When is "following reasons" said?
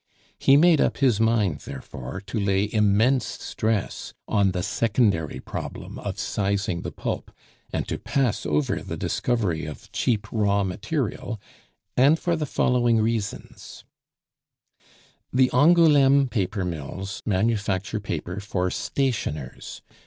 12.47-13.85